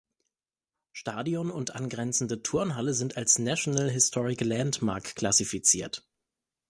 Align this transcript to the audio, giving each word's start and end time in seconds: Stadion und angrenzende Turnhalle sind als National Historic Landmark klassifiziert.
Stadion 0.93 1.51
und 1.51 1.75
angrenzende 1.75 2.41
Turnhalle 2.41 2.95
sind 2.95 3.17
als 3.17 3.37
National 3.37 3.87
Historic 3.87 4.41
Landmark 4.41 5.15
klassifiziert. 5.15 6.07